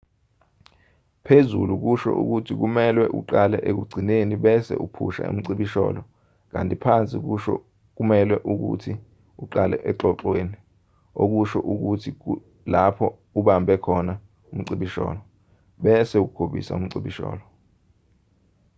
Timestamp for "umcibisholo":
5.31-6.01, 14.51-15.19, 16.79-17.43